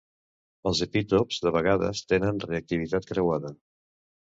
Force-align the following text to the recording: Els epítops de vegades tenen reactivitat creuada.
Els 0.71 0.79
epítops 0.85 1.37
de 1.43 1.51
vegades 1.59 2.03
tenen 2.15 2.41
reactivitat 2.47 3.09
creuada. 3.13 3.57